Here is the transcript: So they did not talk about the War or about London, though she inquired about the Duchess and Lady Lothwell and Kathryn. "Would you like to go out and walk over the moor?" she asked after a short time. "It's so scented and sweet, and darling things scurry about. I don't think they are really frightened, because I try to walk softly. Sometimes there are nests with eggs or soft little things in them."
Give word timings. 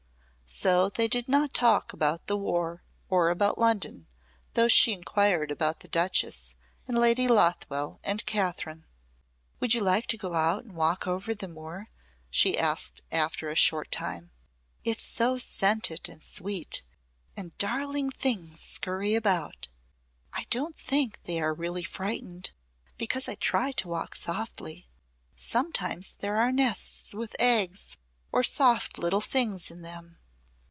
So 0.53 0.89
they 0.89 1.07
did 1.07 1.29
not 1.29 1.53
talk 1.53 1.93
about 1.93 2.27
the 2.27 2.35
War 2.35 2.83
or 3.07 3.29
about 3.29 3.57
London, 3.57 4.05
though 4.53 4.67
she 4.67 4.91
inquired 4.91 5.49
about 5.49 5.79
the 5.79 5.87
Duchess 5.87 6.53
and 6.85 6.99
Lady 6.99 7.25
Lothwell 7.29 8.01
and 8.03 8.25
Kathryn. 8.25 8.83
"Would 9.61 9.73
you 9.73 9.79
like 9.79 10.07
to 10.07 10.17
go 10.17 10.33
out 10.33 10.65
and 10.65 10.75
walk 10.75 11.07
over 11.07 11.33
the 11.33 11.47
moor?" 11.47 11.87
she 12.29 12.59
asked 12.59 13.01
after 13.13 13.47
a 13.49 13.55
short 13.55 13.91
time. 13.93 14.31
"It's 14.83 15.05
so 15.05 15.37
scented 15.37 16.09
and 16.09 16.21
sweet, 16.21 16.83
and 17.37 17.57
darling 17.57 18.09
things 18.09 18.59
scurry 18.59 19.15
about. 19.15 19.69
I 20.33 20.47
don't 20.49 20.75
think 20.75 21.21
they 21.23 21.39
are 21.39 21.53
really 21.53 21.81
frightened, 21.83 22.51
because 22.97 23.29
I 23.29 23.35
try 23.35 23.71
to 23.71 23.87
walk 23.87 24.17
softly. 24.17 24.89
Sometimes 25.37 26.17
there 26.19 26.35
are 26.35 26.51
nests 26.51 27.13
with 27.13 27.37
eggs 27.39 27.95
or 28.33 28.43
soft 28.43 28.97
little 28.97 29.21
things 29.21 29.71
in 29.71 29.81
them." 29.81 30.17